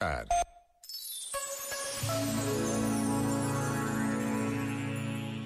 Add. 0.00 0.27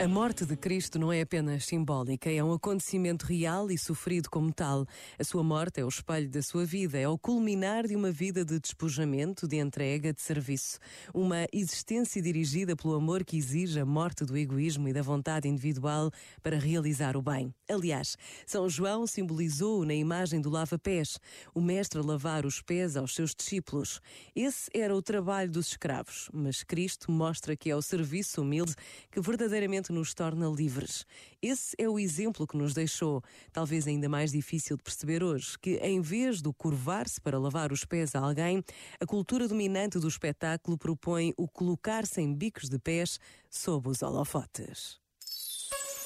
A 0.02 0.08
morte 0.08 0.44
de 0.44 0.56
Cristo 0.56 0.98
não 0.98 1.12
é 1.12 1.20
apenas 1.20 1.64
simbólica, 1.64 2.28
é 2.28 2.42
um 2.42 2.52
acontecimento 2.52 3.24
real 3.24 3.70
e 3.70 3.78
sofrido 3.78 4.28
como 4.28 4.52
tal. 4.52 4.84
A 5.16 5.22
sua 5.22 5.44
morte 5.44 5.80
é 5.80 5.84
o 5.84 5.88
espelho 5.88 6.28
da 6.28 6.42
sua 6.42 6.64
vida, 6.64 6.98
é 6.98 7.06
o 7.06 7.16
culminar 7.16 7.86
de 7.86 7.94
uma 7.94 8.10
vida 8.10 8.44
de 8.44 8.58
despojamento, 8.58 9.46
de 9.46 9.58
entrega, 9.58 10.12
de 10.12 10.20
serviço. 10.20 10.80
Uma 11.14 11.46
existência 11.52 12.20
dirigida 12.20 12.74
pelo 12.74 12.94
amor 12.94 13.22
que 13.24 13.36
exige 13.36 13.78
a 13.78 13.86
morte 13.86 14.24
do 14.24 14.36
egoísmo 14.36 14.88
e 14.88 14.92
da 14.92 15.02
vontade 15.02 15.46
individual 15.46 16.10
para 16.42 16.58
realizar 16.58 17.16
o 17.16 17.22
bem. 17.22 17.54
Aliás, 17.70 18.16
São 18.44 18.68
João 18.68 19.06
simbolizou 19.06 19.84
na 19.84 19.94
imagem 19.94 20.40
do 20.40 20.50
lava-pés, 20.50 21.20
o 21.54 21.60
mestre 21.60 22.00
a 22.00 22.04
lavar 22.04 22.44
os 22.44 22.60
pés 22.60 22.96
aos 22.96 23.14
seus 23.14 23.36
discípulos. 23.36 24.00
Esse 24.34 24.68
era 24.74 24.96
o 24.96 25.00
trabalho 25.00 25.52
dos 25.52 25.68
escravos, 25.68 26.28
mas 26.32 26.64
Cristo 26.64 27.12
mostra 27.12 27.54
que 27.54 27.70
é 27.70 27.76
o 27.76 27.80
serviço 27.80 28.42
humilde 28.42 28.74
que 29.08 29.20
verdadeiramente 29.20 29.91
nos 29.92 30.14
torna 30.14 30.48
livres. 30.48 31.06
Esse 31.40 31.76
é 31.78 31.88
o 31.88 31.98
exemplo 31.98 32.46
que 32.46 32.56
nos 32.56 32.74
deixou, 32.74 33.22
talvez 33.52 33.86
ainda 33.86 34.08
mais 34.08 34.32
difícil 34.32 34.76
de 34.76 34.82
perceber 34.82 35.22
hoje, 35.22 35.58
que 35.58 35.76
em 35.76 36.00
vez 36.00 36.40
do 36.40 36.52
curvar-se 36.52 37.20
para 37.20 37.38
lavar 37.38 37.70
os 37.72 37.84
pés 37.84 38.14
a 38.14 38.20
alguém, 38.20 38.64
a 38.98 39.06
cultura 39.06 39.46
dominante 39.46 39.98
do 39.98 40.08
espetáculo 40.08 40.78
propõe 40.78 41.32
o 41.36 41.46
colocar-se 41.46 42.20
em 42.20 42.34
bicos 42.34 42.68
de 42.68 42.78
pés 42.78 43.20
sob 43.50 43.88
os 43.88 44.02
holofotes. 44.02 45.00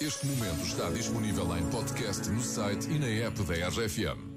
Este 0.00 0.27
momento 0.27 0.60
está 0.62 0.91
disponível 0.91 1.56
em 1.56 1.64
podcast 1.70 2.28
no 2.28 2.42
site 2.42 2.91
e 2.91 2.98
na 2.98 3.06
app 3.06 3.42
da 3.44 3.68
RFM. 3.68 4.36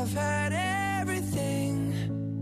I've 0.00 0.12
had 0.12 0.52
everything, 1.00 1.92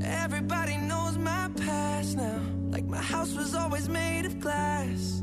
Everybody 0.04 0.76
knows 0.76 1.16
my 1.16 1.48
past 1.56 2.19
now. 2.19 2.42
Like 2.69 2.84
my 2.84 2.98
house 2.98 3.32
was 3.34 3.54
always 3.54 3.88
made 3.88 4.26
of 4.26 4.38
glass. 4.41 5.22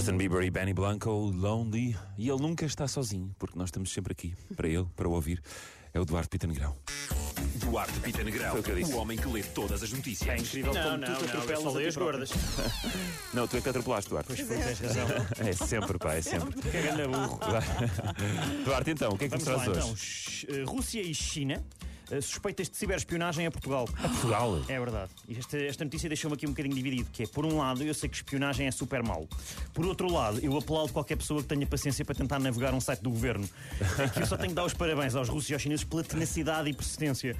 Justin 0.00 0.16
Bieber 0.16 0.42
e 0.42 0.50
Benny 0.50 0.72
Blanco, 0.72 1.10
Lonely. 1.10 1.94
E 2.16 2.30
ele 2.30 2.40
nunca 2.40 2.64
está 2.64 2.88
sozinho, 2.88 3.36
porque 3.38 3.58
nós 3.58 3.66
estamos 3.68 3.92
sempre 3.92 4.12
aqui 4.12 4.34
para 4.56 4.66
ele, 4.66 4.86
para 4.96 5.06
o 5.06 5.12
ouvir. 5.12 5.42
É 5.92 6.00
o 6.00 6.06
Duarte 6.06 6.30
Pita 6.30 6.46
Negrão. 6.46 6.74
Duarte 7.56 8.00
Pita 8.00 8.24
Negrão, 8.24 8.52
Foi 8.52 8.60
o 8.60 8.62
que 8.62 8.70
eu 8.70 8.76
disse. 8.76 8.94
o 8.94 8.96
homem 8.96 9.18
que 9.18 9.28
lê 9.28 9.42
todas 9.42 9.82
as 9.82 9.92
notícias. 9.92 10.30
É 10.30 10.38
incrível 10.38 10.72
Não, 10.72 10.82
como 10.82 10.96
não, 10.96 11.06
tu 11.06 11.12
te 11.12 11.20
não, 11.20 11.20
eu 11.20 11.26
atropelas 11.28 11.62
só 11.62 11.70
leio 11.72 11.88
as 11.90 11.96
gordas. 11.96 12.30
Não, 13.34 13.46
tu 13.46 13.58
é 13.58 13.60
que 13.60 13.68
atropelaste, 13.68 14.08
Duarte. 14.08 14.26
Pois 14.28 14.40
foi, 14.40 14.56
tens 14.56 14.80
razão. 14.80 15.06
É 15.46 15.52
sempre, 15.52 15.98
pá, 15.98 16.14
é 16.14 16.22
sempre. 16.22 16.62
Que 16.62 16.70
grande 16.70 17.06
burro. 17.06 17.38
Duarte, 18.64 18.90
então, 18.92 19.10
o 19.10 19.18
que 19.18 19.24
é 19.26 19.28
que 19.28 19.36
Vamos 19.36 19.46
nos 19.46 19.56
lá 19.58 19.64
traz 19.64 19.76
então. 19.76 19.92
hoje? 19.92 20.46
Eh, 20.48 20.64
Rússia 20.64 21.02
e 21.02 21.14
China 21.14 21.62
suspeitas 22.20 22.68
de 22.68 22.76
ciberespionagem 22.76 23.46
a 23.46 23.50
Portugal. 23.50 23.86
Portugal. 23.86 24.62
É 24.68 24.78
verdade. 24.78 25.10
E 25.28 25.38
esta, 25.38 25.58
esta 25.58 25.84
notícia 25.84 26.08
deixou-me 26.08 26.34
aqui 26.34 26.46
um 26.46 26.50
bocadinho 26.50 26.74
dividido, 26.74 27.10
que 27.12 27.24
é, 27.24 27.26
por 27.26 27.44
um 27.44 27.58
lado, 27.58 27.82
eu 27.82 27.94
sei 27.94 28.08
que 28.08 28.16
espionagem 28.16 28.66
é 28.66 28.70
super 28.70 29.02
mau. 29.02 29.28
Por 29.72 29.86
outro 29.86 30.10
lado, 30.10 30.40
eu 30.42 30.56
aplaudo 30.56 30.92
qualquer 30.92 31.16
pessoa 31.16 31.42
que 31.42 31.48
tenha 31.48 31.66
paciência 31.66 32.04
para 32.04 32.14
tentar 32.14 32.38
navegar 32.38 32.74
um 32.74 32.80
site 32.80 33.00
do 33.00 33.10
governo. 33.10 33.48
Aqui 34.04 34.20
eu 34.20 34.26
só 34.26 34.36
tenho 34.36 34.48
de 34.48 34.54
dar 34.54 34.64
os 34.64 34.74
parabéns 34.74 35.14
aos 35.14 35.28
russos 35.28 35.50
e 35.50 35.54
aos 35.54 35.62
chineses 35.62 35.84
pela 35.84 36.02
tenacidade 36.02 36.70
e 36.70 36.72
persistência. 36.72 37.36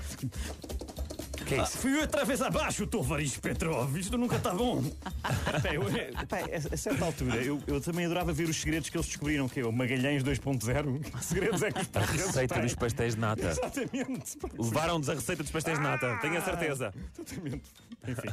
Que 1.51 1.55
é 1.57 1.61
Ah, 1.61 1.63
isso? 1.65 1.79
fui 1.79 1.99
outra 1.99 2.25
vez 2.25 2.41
abaixo, 2.41 2.87
Tovaris 2.87 3.37
Petrov. 3.39 3.97
Isto 3.99 4.17
nunca 4.17 4.37
está 4.37 4.55
bom. 4.55 4.83
Pá, 5.21 5.75
eu- 5.75 5.89
é, 5.89 6.13
pá, 6.27 6.39
a, 6.39 6.75
a 6.75 6.77
certa 6.77 7.05
altura, 7.05 7.37
eu, 7.43 7.61
eu 7.67 7.81
também 7.81 8.05
adorava 8.07 8.33
ver 8.33 8.49
os 8.49 8.57
segredos 8.57 8.89
que 8.89 8.97
eles 8.97 9.07
descobriram, 9.09 9.49
que 9.49 9.59
é 9.59 9.67
o 9.67 9.73
Magalhães 9.73 10.23
2.0. 10.23 11.01
Que 11.11 11.19
segredos 11.25 11.61
é 11.63 11.73
que 11.73 11.81
os 11.81 11.89
A 11.97 12.01
receita 12.01 12.55
têm? 12.55 12.63
dos 12.63 12.75
pastéis 12.77 13.15
de 13.17 13.21
nata. 13.21 13.49
Exatamente. 13.49 14.39
Levaram-nos 14.57 15.09
a 15.09 15.15
receita 15.15 15.43
dos 15.43 15.51
pastéis 15.51 15.77
de 15.79 15.83
nata, 15.83 16.19
tenho 16.21 16.39
a 16.39 16.41
certeza. 16.41 16.95
Exatamente. 17.19 17.63
Enfim. 18.07 18.29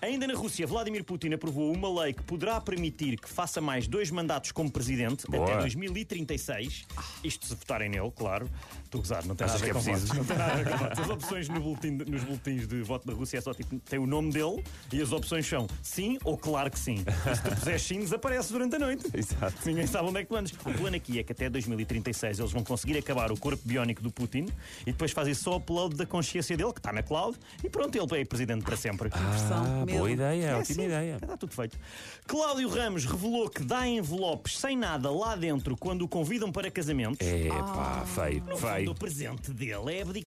Ainda 0.00 0.26
na 0.28 0.34
Rússia, 0.34 0.66
Vladimir 0.66 1.02
Putin 1.04 1.32
aprovou 1.34 1.72
uma 1.72 2.02
lei 2.04 2.12
que 2.14 2.22
poderá 2.22 2.60
permitir 2.60 3.18
que 3.18 3.28
faça 3.28 3.60
mais 3.60 3.86
dois 3.88 4.10
mandatos 4.10 4.52
como 4.52 4.70
presidente 4.70 5.26
Boa. 5.28 5.44
até 5.44 5.58
2036. 5.58 6.86
Isto 7.24 7.46
se 7.46 7.54
votarem 7.54 7.88
nele, 7.90 8.10
claro. 8.16 8.48
Estou 8.84 8.98
a 9.00 9.02
gozar, 9.02 9.24
não 9.26 9.34
tem 9.34 9.46
Achas 9.46 9.60
nada 9.60 9.70
a 9.78 9.80
ver 9.80 9.90
é 9.90 9.94
com 9.94 9.98
votos. 9.98 10.16
Não 10.16 10.24
tem 10.24 10.36
nada 10.36 10.52
a 10.52 10.56
ver 10.56 10.70
com 10.70 10.76
votos. 10.78 10.98
As 11.00 11.08
opções 11.10 11.48
no 11.48 11.60
boletim, 11.60 11.90
nos 11.90 12.24
boletins 12.24 12.51
boletins 12.52 12.66
de 12.68 12.82
voto 12.82 13.06
da 13.06 13.12
Rússia 13.14 13.38
é 13.38 13.40
só 13.40 13.54
tipo, 13.54 13.78
tem 13.80 13.98
o 13.98 14.06
nome 14.06 14.30
dele 14.32 14.62
e 14.92 15.00
as 15.00 15.12
opções 15.12 15.46
são 15.46 15.66
sim 15.82 16.18
ou 16.24 16.36
claro 16.36 16.70
que 16.70 16.78
sim. 16.78 17.02
E 17.32 17.36
se 17.36 17.42
tu 17.42 17.54
puseres 17.54 17.82
sim, 17.82 18.00
desaparece 18.00 18.52
durante 18.52 18.76
a 18.76 18.78
noite. 18.78 19.04
Exato. 19.14 19.54
Ninguém 19.64 19.86
sabe 19.86 20.08
onde 20.08 20.18
é 20.18 20.22
que 20.22 20.28
tu 20.28 20.36
andas. 20.36 20.52
O 20.52 20.72
plano 20.74 20.96
aqui 20.96 21.18
é 21.18 21.22
que 21.22 21.32
até 21.32 21.48
2036 21.48 22.38
eles 22.38 22.52
vão 22.52 22.62
conseguir 22.64 22.98
acabar 22.98 23.30
o 23.32 23.36
corpo 23.38 23.62
biónico 23.66 24.02
do 24.02 24.10
Putin 24.10 24.46
e 24.82 24.92
depois 24.92 25.12
fazem 25.12 25.34
só 25.34 25.52
o 25.52 25.56
upload 25.56 25.96
da 25.96 26.04
consciência 26.06 26.56
dele, 26.56 26.72
que 26.72 26.80
está 26.80 26.92
na 26.92 27.02
cloud, 27.02 27.38
e 27.62 27.68
pronto, 27.70 27.96
ele 27.96 28.20
é 28.20 28.24
presidente 28.24 28.64
para 28.64 28.76
sempre. 28.76 29.08
Ah, 29.12 29.84
boa 29.88 30.10
ideia, 30.10 30.44
É 30.46 30.54
ótima 30.56 30.60
assim, 30.60 30.84
ideia. 30.84 31.14
Está 31.22 31.36
tudo 31.36 31.52
feito. 31.54 31.78
Cláudio 32.26 32.68
Ramos 32.68 33.04
revelou 33.04 33.48
que 33.48 33.62
dá 33.62 33.86
envelopes 33.86 34.58
sem 34.58 34.76
nada 34.76 35.10
lá 35.10 35.34
dentro 35.36 35.76
quando 35.76 36.02
o 36.02 36.08
convidam 36.08 36.50
para 36.50 36.70
casamento. 36.70 37.18
É 37.22 37.48
pá, 37.48 38.04
feio, 38.06 38.40
No 38.44 38.56
fundo, 38.56 38.72
feio. 38.72 38.90
o 38.90 38.94
presente 38.94 39.52
dele 39.52 39.94
é 39.96 40.02
abdicar 40.02 40.12